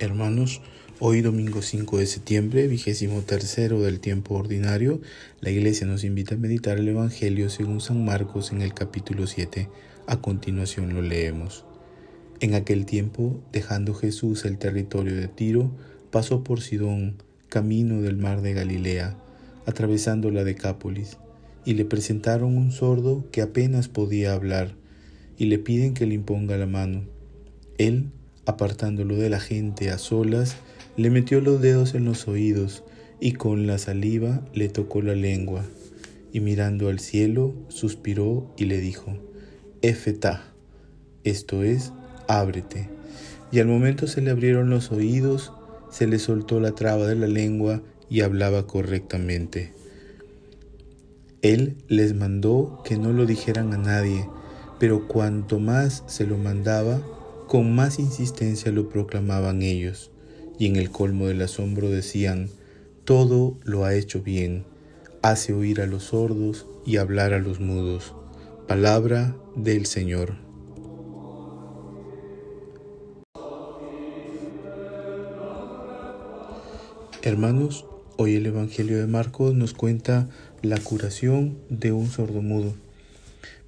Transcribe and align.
Hermanos, 0.00 0.60
hoy 1.00 1.22
domingo 1.22 1.60
5 1.60 1.98
de 1.98 2.06
septiembre, 2.06 2.68
vigésimo 2.68 3.22
tercero 3.22 3.80
del 3.80 3.98
tiempo 3.98 4.36
ordinario, 4.36 5.00
la 5.40 5.50
iglesia 5.50 5.88
nos 5.88 6.04
invita 6.04 6.36
a 6.36 6.38
meditar 6.38 6.78
el 6.78 6.86
Evangelio 6.86 7.50
según 7.50 7.80
San 7.80 8.04
Marcos 8.04 8.52
en 8.52 8.62
el 8.62 8.74
capítulo 8.74 9.26
7. 9.26 9.68
A 10.06 10.20
continuación 10.20 10.94
lo 10.94 11.02
leemos. 11.02 11.64
En 12.38 12.54
aquel 12.54 12.86
tiempo, 12.86 13.42
dejando 13.50 13.92
Jesús 13.92 14.44
el 14.44 14.58
territorio 14.58 15.16
de 15.16 15.26
Tiro, 15.26 15.72
pasó 16.12 16.44
por 16.44 16.60
Sidón, 16.60 17.16
camino 17.48 18.00
del 18.00 18.18
mar 18.18 18.40
de 18.40 18.52
Galilea, 18.52 19.18
atravesando 19.66 20.30
la 20.30 20.44
Decápolis, 20.44 21.16
y 21.64 21.74
le 21.74 21.84
presentaron 21.84 22.56
un 22.56 22.70
sordo 22.70 23.28
que 23.32 23.42
apenas 23.42 23.88
podía 23.88 24.34
hablar, 24.34 24.76
y 25.36 25.46
le 25.46 25.58
piden 25.58 25.94
que 25.94 26.06
le 26.06 26.14
imponga 26.14 26.56
la 26.56 26.66
mano. 26.66 27.02
Él, 27.78 28.12
apartándolo 28.48 29.16
de 29.16 29.28
la 29.28 29.40
gente 29.40 29.90
a 29.90 29.98
solas, 29.98 30.56
le 30.96 31.10
metió 31.10 31.42
los 31.42 31.60
dedos 31.60 31.94
en 31.94 32.06
los 32.06 32.26
oídos 32.28 32.82
y 33.20 33.32
con 33.32 33.66
la 33.66 33.76
saliva 33.76 34.40
le 34.54 34.70
tocó 34.70 35.02
la 35.02 35.14
lengua, 35.14 35.64
y 36.32 36.40
mirando 36.40 36.88
al 36.88 36.98
cielo, 36.98 37.52
suspiró 37.68 38.50
y 38.56 38.64
le 38.64 38.78
dijo, 38.78 39.18
Efetá, 39.82 40.44
esto 41.24 41.62
es, 41.62 41.92
ábrete. 42.26 42.88
Y 43.52 43.60
al 43.60 43.66
momento 43.66 44.06
se 44.06 44.22
le 44.22 44.30
abrieron 44.30 44.70
los 44.70 44.92
oídos, 44.92 45.52
se 45.90 46.06
le 46.06 46.18
soltó 46.18 46.58
la 46.58 46.72
traba 46.72 47.06
de 47.06 47.16
la 47.16 47.26
lengua 47.26 47.82
y 48.08 48.22
hablaba 48.22 48.66
correctamente. 48.66 49.74
Él 51.42 51.76
les 51.86 52.14
mandó 52.14 52.80
que 52.82 52.96
no 52.96 53.12
lo 53.12 53.26
dijeran 53.26 53.74
a 53.74 53.78
nadie, 53.78 54.26
pero 54.78 55.06
cuanto 55.06 55.60
más 55.60 56.02
se 56.06 56.26
lo 56.26 56.38
mandaba, 56.38 57.02
con 57.48 57.74
más 57.74 57.98
insistencia 57.98 58.70
lo 58.72 58.90
proclamaban 58.90 59.62
ellos, 59.62 60.10
y 60.58 60.66
en 60.66 60.76
el 60.76 60.90
colmo 60.90 61.28
del 61.28 61.40
asombro 61.40 61.88
decían, 61.88 62.50
todo 63.04 63.58
lo 63.64 63.86
ha 63.86 63.94
hecho 63.94 64.20
bien, 64.20 64.66
hace 65.22 65.54
oír 65.54 65.80
a 65.80 65.86
los 65.86 66.04
sordos 66.04 66.66
y 66.84 66.98
hablar 66.98 67.32
a 67.32 67.38
los 67.38 67.58
mudos. 67.58 68.14
Palabra 68.66 69.34
del 69.56 69.86
Señor. 69.86 70.34
Hermanos, 77.22 77.86
hoy 78.18 78.36
el 78.36 78.44
Evangelio 78.44 78.98
de 78.98 79.06
Marcos 79.06 79.54
nos 79.54 79.72
cuenta 79.72 80.28
la 80.60 80.78
curación 80.78 81.56
de 81.70 81.92
un 81.92 82.08
sordomudo. 82.08 82.74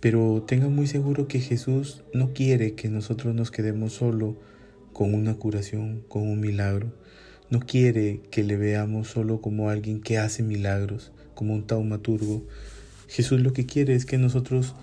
Pero 0.00 0.44
tengan 0.46 0.74
muy 0.74 0.86
seguro 0.86 1.26
que 1.26 1.40
Jesús 1.40 2.02
no 2.14 2.32
quiere 2.32 2.74
que 2.74 2.88
nosotros 2.88 3.34
nos 3.34 3.50
quedemos 3.50 3.92
solo 3.92 4.36
con 4.92 5.14
una 5.14 5.34
curación, 5.34 6.04
con 6.08 6.22
un 6.22 6.40
milagro. 6.40 6.92
No 7.50 7.60
quiere 7.60 8.20
que 8.30 8.44
le 8.44 8.56
veamos 8.56 9.08
solo 9.08 9.40
como 9.40 9.70
alguien 9.70 10.00
que 10.00 10.18
hace 10.18 10.42
milagros, 10.42 11.12
como 11.34 11.54
un 11.54 11.66
taumaturgo. 11.66 12.44
Jesús 13.08 13.40
lo 13.40 13.52
que 13.52 13.66
quiere 13.66 13.94
es 13.94 14.06
que 14.06 14.18
nosotros 14.18 14.74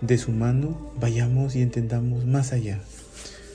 de 0.00 0.18
su 0.18 0.30
mano 0.30 0.92
vayamos 1.00 1.56
y 1.56 1.62
entendamos 1.62 2.26
más 2.26 2.52
allá. 2.52 2.80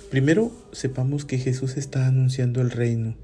Primero, 0.10 0.52
sepamos 0.72 1.26
que 1.26 1.38
Jesús 1.38 1.76
está 1.78 2.08
anunciando 2.08 2.62
el 2.62 2.72
reino 2.72 3.16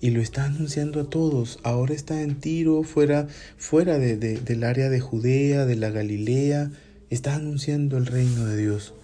y 0.00 0.10
lo 0.10 0.20
está 0.20 0.44
anunciando 0.44 1.00
a 1.00 1.08
todos. 1.08 1.60
Ahora 1.62 1.94
está 1.94 2.22
en 2.22 2.40
Tiro, 2.40 2.82
fuera, 2.82 3.28
fuera 3.56 3.98
de, 3.98 4.16
del 4.16 4.64
área 4.64 4.90
de 4.90 4.98
Judea, 4.98 5.64
de 5.64 5.76
la 5.76 5.90
Galilea, 5.90 6.72
está 7.12 7.34
anunciando 7.34 7.98
el 7.98 8.06
reino 8.06 8.46
de 8.46 8.56
Dios, 8.56 8.94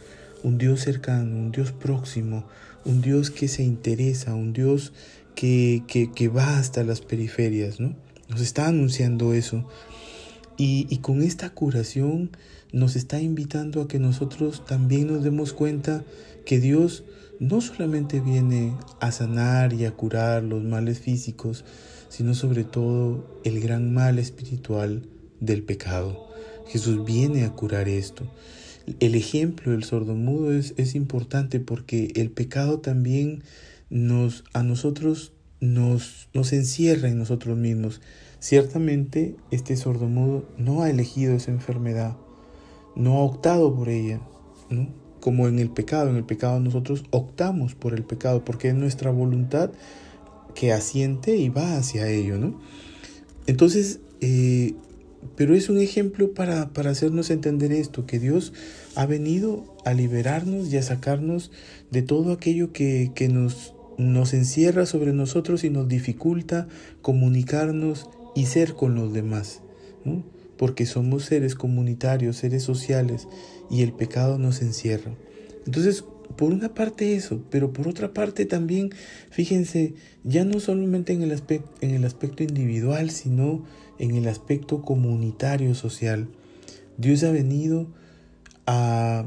un 0.43 0.57
Dios 0.57 0.81
cercano, 0.81 1.37
un 1.37 1.53
Dios 1.53 1.73
próximo, 1.73 2.45
un 2.87 3.03
Dios 3.03 3.31
que 3.31 3.49
se 3.49 3.63
interesa, 3.63 4.35
un 4.35 4.55
Dios 4.55 4.95
que, 5.35 5.83
que, 5.87 6.29
va 6.29 6.59
hasta 6.59 6.83
las 6.85 7.03
periferias, 7.03 7.81
¿no? 7.81 7.95
Nos 8.31 8.41
está 8.41 8.67
anunciando 8.67 9.35
eso. 9.35 9.69
Y, 10.57 10.87
y, 10.89 10.99
con 10.99 11.23
esta 11.23 11.51
curación 11.51 12.31
nos 12.73 12.97
está 12.97 13.21
invitando 13.21 13.83
a 13.83 13.89
que 13.89 13.99
nosotros 13.99 14.65
también 14.65 15.07
nos 15.07 15.23
demos 15.23 15.53
cuenta 15.53 16.03
que 16.47 16.61
Dios 16.61 17.05
no 17.39 17.61
solamente 17.61 18.21
viene 18.21 18.75
a 19.01 19.13
sanar 19.13 19.75
y 19.75 19.85
a 19.85 19.93
curar 19.93 20.43
los 20.43 20.65
males 20.65 20.99
físicos, 20.99 21.65
sino 22.09 22.35
sobre 22.35 22.65
todo 22.65 23.41
el 23.45 23.61
gran 23.61 23.93
mal 23.93 24.19
espiritual 24.19 25.07
del 25.41 25.63
pecado. 25.63 26.28
Jesús 26.69 27.05
viene 27.05 27.45
a 27.45 27.53
curar 27.53 27.89
esto. 27.89 28.25
El 29.01 29.15
ejemplo 29.15 29.73
del 29.73 29.85
sordomudo 29.85 30.53
es, 30.53 30.75
es 30.77 30.95
importante 30.95 31.61
porque 31.61 32.13
el 32.15 32.31
pecado 32.31 32.81
también 32.81 33.43
nos, 33.91 34.45
a 34.53 34.63
nosotros 34.63 35.33
nos, 35.61 36.29
nos 36.35 36.53
encierra 36.53 37.09
en 37.09 37.19
nosotros 37.19 37.57
mismos. 37.57 38.01
Ciertamente 38.41 39.35
este 39.51 39.77
sordomudo 39.77 40.49
no 40.57 40.83
ha 40.83 40.91
elegido 40.91 41.35
esa 41.35 41.51
enfermedad, 41.51 42.17
no 42.95 43.19
ha 43.19 43.23
optado 43.23 43.75
por 43.75 43.89
ella, 43.89 44.21
¿no? 44.71 44.89
como 45.21 45.49
en 45.49 45.59
el 45.59 45.71
pecado. 45.71 46.11
En 46.11 46.17
el 46.17 46.25
pecado 46.25 46.61
nosotros 46.61 47.05
optamos 47.11 47.75
por 47.75 47.95
el 47.95 48.05
pecado 48.05 48.45
porque 48.45 48.69
es 48.69 48.75
nuestra 48.75 49.11
voluntad 49.11 49.71
que 50.55 50.73
asiente 50.73 51.37
y 51.37 51.49
va 51.49 51.77
hacia 51.77 52.09
ello. 52.09 52.39
¿no? 52.39 52.61
Entonces, 53.47 54.01
eh, 54.21 54.75
pero 55.37 55.55
es 55.55 55.69
un 55.69 55.79
ejemplo 55.79 56.33
para, 56.33 56.73
para, 56.73 56.91
hacernos 56.91 57.31
entender 57.31 57.73
esto, 57.73 58.07
que 58.07 58.19
Dios 58.19 58.53
ha 58.95 59.07
venido 59.07 59.77
a 59.85 59.95
liberarnos 59.95 60.73
y 60.73 60.77
a 60.77 60.83
sacarnos 60.83 61.51
de 61.91 62.03
todo 62.03 62.33
aquello 62.33 62.73
que, 62.73 63.13
que 63.15 63.29
nos, 63.29 63.75
nos 63.99 64.33
encierra 64.35 64.87
sobre 64.87 65.13
nosotros 65.13 65.65
y 65.65 65.71
nos 65.71 65.89
dificulta 65.89 66.69
comunicarnos 67.03 68.09
y 68.35 68.47
ser 68.47 68.75
con 68.75 68.95
los 68.95 69.13
demás, 69.13 69.61
porque 70.57 70.87
somos 70.87 71.25
seres 71.25 71.55
comunitarios, 71.55 72.37
seres 72.37 72.63
sociales, 72.63 73.27
y 73.71 73.83
el 73.83 73.93
pecado 73.93 74.39
nos 74.39 74.63
encierra. 74.63 75.13
Entonces, 75.67 76.05
por 76.37 76.53
una 76.53 76.75
parte 76.75 77.17
eso, 77.17 77.43
pero 77.51 77.73
por 77.73 77.89
otra 77.89 78.15
parte 78.15 78.47
también, 78.47 78.91
fíjense, 79.31 79.95
ya 80.23 80.45
no 80.45 80.61
solamente 80.61 81.13
en 81.13 81.23
el, 81.23 81.33
aspecto, 81.33 81.69
en 81.81 81.91
el 81.91 82.05
aspecto 82.05 82.45
individual, 82.45 83.11
sino 83.11 83.65
en 83.99 84.15
el 84.15 84.29
aspecto 84.29 84.83
comunitario 84.83 85.75
social. 85.75 86.29
Dios 86.97 87.23
ha 87.25 87.31
venido 87.31 87.89
a, 88.67 89.27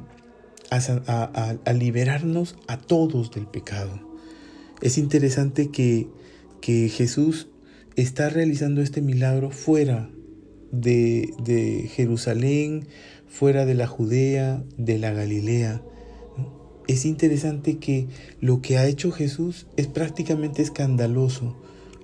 a, 0.69 1.57
a, 1.65 1.73
liberarnos 1.73 2.55
a 2.67 2.77
todos 2.77 3.31
del 3.31 3.47
pecado. 3.47 3.99
Es 4.81 4.97
interesante 4.97 5.69
que, 5.69 6.07
que, 6.61 6.89
Jesús 6.89 7.47
está 7.95 8.29
realizando 8.29 8.81
este 8.81 9.01
milagro 9.01 9.51
fuera 9.51 10.09
de, 10.71 11.33
de 11.43 11.89
Jerusalén, 11.93 12.87
fuera 13.27 13.65
de 13.65 13.75
la 13.75 13.87
Judea, 13.87 14.63
de 14.77 14.99
la 14.99 15.11
Galilea 15.11 15.81
es 16.91 17.05
interesante 17.05 17.77
que 17.77 18.07
lo 18.41 18.61
que 18.61 18.77
ha 18.77 18.85
hecho 18.85 19.11
Jesús 19.11 19.67
es 19.77 19.87
prácticamente 19.87 20.61
escandaloso. 20.61 21.55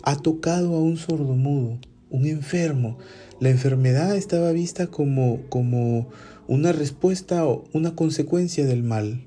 Ha 0.03 0.17
tocado 0.17 0.75
a 0.75 0.79
un 0.79 0.95
sordomudo, 0.95 1.78
un 2.09 2.25
enfermo. 2.25 2.97
La 3.40 3.50
enfermedad 3.50 4.16
estaba 4.16 4.51
vista 4.51 4.88
como, 4.88 5.41
como 5.50 6.09
una 6.47 6.72
respuesta 6.72 7.45
o 7.45 7.66
una 7.73 7.95
consecuencia 7.95 8.66
del 8.66 8.84
mal. 8.84 9.23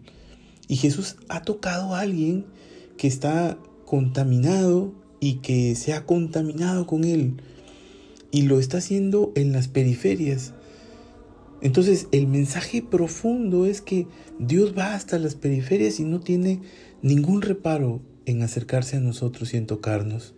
Y 0.68 0.76
Jesús 0.76 1.16
ha 1.28 1.42
tocado 1.42 1.94
a 1.94 2.00
alguien 2.00 2.46
que 2.96 3.08
está 3.08 3.58
contaminado 3.84 4.94
y 5.20 5.36
que 5.36 5.74
se 5.74 5.92
ha 5.92 6.06
contaminado 6.06 6.86
con 6.86 7.04
él. 7.04 7.42
Y 8.30 8.42
lo 8.42 8.60
está 8.60 8.78
haciendo 8.78 9.32
en 9.34 9.52
las 9.52 9.68
periferias. 9.68 10.54
Entonces 11.62 12.08
el 12.12 12.26
mensaje 12.26 12.82
profundo 12.82 13.66
es 13.66 13.80
que 13.80 14.06
Dios 14.38 14.76
va 14.76 14.94
hasta 14.94 15.18
las 15.18 15.34
periferias 15.34 16.00
y 16.00 16.04
no 16.04 16.20
tiene 16.20 16.60
ningún 17.02 17.42
reparo 17.42 18.00
en 18.24 18.42
acercarse 18.42 18.96
a 18.96 19.00
nosotros 19.00 19.52
y 19.52 19.58
en 19.58 19.66
tocarnos. 19.66 20.34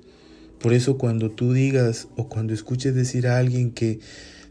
Por 0.63 0.75
eso 0.75 0.97
cuando 0.97 1.31
tú 1.31 1.53
digas 1.53 2.09
o 2.17 2.29
cuando 2.29 2.55
escuches 2.55 2.95
decir 2.95 3.27
a 3.27 3.39
alguien 3.39 3.73
que 3.73 3.99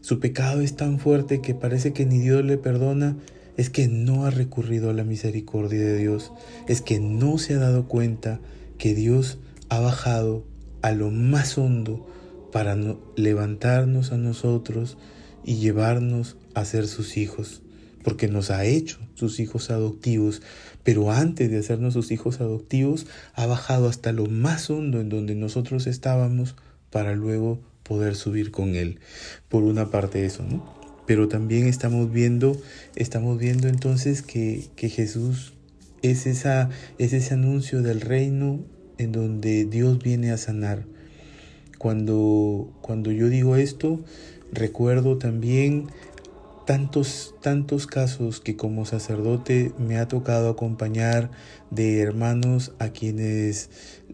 su 0.02 0.20
pecado 0.20 0.60
es 0.60 0.76
tan 0.76 0.98
fuerte 0.98 1.40
que 1.40 1.54
parece 1.54 1.92
que 1.92 2.04
ni 2.04 2.18
Dios 2.18 2.44
le 2.44 2.58
perdona, 2.58 3.16
es 3.56 3.70
que 3.70 3.88
no 3.88 4.26
ha 4.26 4.30
recurrido 4.30 4.90
a 4.90 4.94
la 4.94 5.04
misericordia 5.04 5.80
de 5.80 5.96
Dios, 5.96 6.32
es 6.68 6.82
que 6.82 7.00
no 7.00 7.38
se 7.38 7.54
ha 7.54 7.58
dado 7.58 7.88
cuenta 7.88 8.40
que 8.78 8.94
Dios 8.94 9.38
ha 9.68 9.80
bajado 9.80 10.44
a 10.82 10.92
lo 10.92 11.10
más 11.10 11.56
hondo 11.56 12.06
para 12.52 12.76
levantarnos 13.16 14.12
a 14.12 14.18
nosotros 14.18 14.98
y 15.44 15.56
llevarnos 15.56 16.36
a 16.54 16.64
ser 16.64 16.86
sus 16.86 17.16
hijos, 17.16 17.62
porque 18.02 18.28
nos 18.28 18.50
ha 18.50 18.64
hecho 18.64 18.98
sus 19.14 19.40
hijos 19.40 19.70
adoptivos, 19.70 20.42
pero 20.82 21.10
antes 21.10 21.50
de 21.50 21.58
hacernos 21.58 21.94
sus 21.94 22.10
hijos 22.10 22.40
adoptivos, 22.40 23.06
ha 23.34 23.46
bajado 23.46 23.88
hasta 23.88 24.12
lo 24.12 24.26
más 24.26 24.70
hondo 24.70 25.00
en 25.00 25.08
donde 25.08 25.34
nosotros 25.34 25.86
estábamos 25.86 26.56
para 26.90 27.14
luego 27.14 27.60
poder 27.82 28.14
subir 28.14 28.50
con 28.50 28.74
él. 28.74 28.98
Por 29.48 29.62
una 29.62 29.90
parte 29.90 30.24
eso, 30.24 30.42
¿no? 30.42 30.64
Pero 31.06 31.28
también 31.28 31.66
estamos 31.66 32.12
viendo, 32.12 32.60
estamos 32.94 33.38
viendo 33.38 33.68
entonces 33.68 34.22
que, 34.22 34.68
que 34.76 34.88
Jesús 34.88 35.52
es, 36.02 36.26
esa, 36.26 36.70
es 36.98 37.12
ese 37.12 37.34
anuncio 37.34 37.82
del 37.82 38.00
reino 38.00 38.60
en 38.98 39.12
donde 39.12 39.64
Dios 39.64 39.98
viene 39.98 40.30
a 40.30 40.36
sanar. 40.36 40.84
Cuando, 41.78 42.72
cuando 42.80 43.10
yo 43.10 43.28
digo 43.28 43.56
esto, 43.56 44.04
recuerdo 44.52 45.18
también 45.18 45.88
tantos, 46.64 47.34
tantos 47.40 47.86
casos 47.86 48.40
que 48.40 48.56
como 48.56 48.84
sacerdote 48.84 49.72
me 49.78 49.98
ha 49.98 50.08
tocado 50.08 50.50
acompañar 50.50 51.30
de 51.70 52.00
hermanos 52.00 52.72
a 52.78 52.90
quienes 52.90 53.70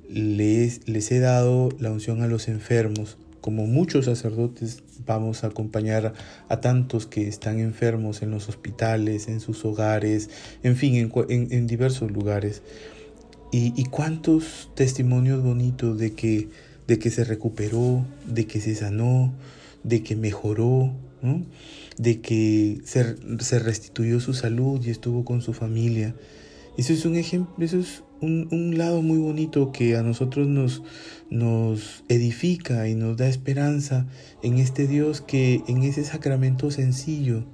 les, 0.08 0.88
les 0.88 1.10
he 1.12 1.20
dado 1.20 1.68
la 1.78 1.90
unción 1.90 2.22
a 2.22 2.26
los 2.26 2.48
enfermos. 2.48 3.18
Como 3.40 3.66
muchos 3.66 4.06
sacerdotes 4.06 4.82
vamos 5.06 5.44
a 5.44 5.48
acompañar 5.48 6.12
a 6.48 6.60
tantos 6.60 7.06
que 7.06 7.28
están 7.28 7.60
enfermos 7.60 8.22
en 8.22 8.30
los 8.30 8.48
hospitales, 8.48 9.28
en 9.28 9.40
sus 9.40 9.64
hogares, 9.64 10.30
en 10.62 10.76
fin, 10.76 10.96
en, 10.96 11.48
en, 11.50 11.66
diversos 11.66 12.10
lugares. 12.10 12.62
Y, 13.52 13.72
y, 13.80 13.84
cuántos 13.86 14.70
testimonios 14.74 15.42
bonitos 15.42 15.98
de 15.98 16.12
que, 16.12 16.48
de 16.86 16.98
que 16.98 17.10
se 17.10 17.24
recuperó, 17.24 18.04
de 18.26 18.46
que 18.46 18.60
se 18.60 18.74
sanó, 18.74 19.32
de 19.84 20.02
que 20.02 20.16
mejoró, 20.16 20.92
de 21.96 22.20
que 22.20 22.80
se, 22.84 23.16
se, 23.40 23.58
restituyó 23.58 24.20
su 24.20 24.34
salud 24.34 24.84
y 24.84 24.90
estuvo 24.90 25.24
con 25.24 25.42
su 25.42 25.52
familia. 25.52 26.14
Eso 26.76 26.92
es 26.92 27.04
un 27.04 27.16
ejemplo, 27.16 27.64
eso 27.64 27.78
es 27.78 28.04
un, 28.20 28.48
un, 28.52 28.78
lado 28.78 29.02
muy 29.02 29.18
bonito 29.18 29.72
que 29.72 29.96
a 29.96 30.02
nosotros 30.02 30.46
nos, 30.46 30.82
nos 31.30 32.04
edifica 32.08 32.88
y 32.88 32.94
nos 32.94 33.16
da 33.16 33.28
esperanza 33.28 34.06
en 34.42 34.58
este 34.58 34.86
Dios 34.86 35.20
que 35.20 35.62
en 35.66 35.82
ese 35.82 36.04
sacramento 36.04 36.70
sencillo, 36.70 37.44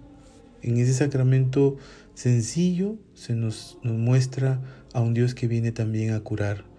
en 0.62 0.76
ese 0.76 0.93
sacramento 0.93 1.76
sencillo 2.14 2.96
se 3.14 3.34
nos, 3.34 3.78
nos 3.82 3.96
muestra 3.96 4.60
a 4.93 5.00
un 5.00 5.14
Dios 5.14 5.34
que 5.34 5.49
viene 5.49 5.72
también 5.72 6.12
a 6.12 6.20
curar 6.20 6.73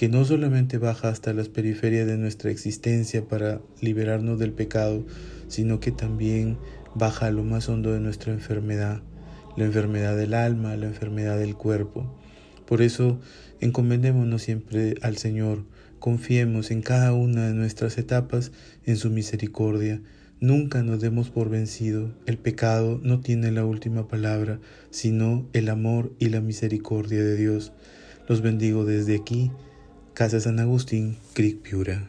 que 0.00 0.08
no 0.08 0.24
solamente 0.24 0.78
baja 0.78 1.10
hasta 1.10 1.34
las 1.34 1.50
periferias 1.50 2.06
de 2.06 2.16
nuestra 2.16 2.50
existencia 2.50 3.28
para 3.28 3.60
liberarnos 3.82 4.38
del 4.38 4.54
pecado, 4.54 5.04
sino 5.48 5.78
que 5.78 5.92
también 5.92 6.56
baja 6.94 7.26
a 7.26 7.30
lo 7.30 7.44
más 7.44 7.68
hondo 7.68 7.92
de 7.92 8.00
nuestra 8.00 8.32
enfermedad, 8.32 9.02
la 9.58 9.66
enfermedad 9.66 10.16
del 10.16 10.32
alma, 10.32 10.74
la 10.78 10.86
enfermedad 10.86 11.38
del 11.38 11.54
cuerpo. 11.54 12.18
Por 12.64 12.80
eso, 12.80 13.20
encomendémonos 13.60 14.40
siempre 14.40 14.94
al 15.02 15.18
Señor, 15.18 15.66
confiemos 15.98 16.70
en 16.70 16.80
cada 16.80 17.12
una 17.12 17.48
de 17.48 17.52
nuestras 17.52 17.98
etapas 17.98 18.52
en 18.86 18.96
su 18.96 19.10
misericordia. 19.10 20.00
Nunca 20.40 20.82
nos 20.82 21.02
demos 21.02 21.28
por 21.28 21.50
vencido. 21.50 22.10
El 22.24 22.38
pecado 22.38 23.00
no 23.02 23.20
tiene 23.20 23.52
la 23.52 23.66
última 23.66 24.08
palabra, 24.08 24.60
sino 24.88 25.46
el 25.52 25.68
amor 25.68 26.14
y 26.18 26.30
la 26.30 26.40
misericordia 26.40 27.22
de 27.22 27.36
Dios. 27.36 27.74
Los 28.28 28.40
bendigo 28.40 28.86
desde 28.86 29.16
aquí 29.16 29.50
Casa 30.20 30.38
San 30.38 30.60
Agustín, 30.60 31.16
Creek 31.32 31.62
Piura. 31.62 32.06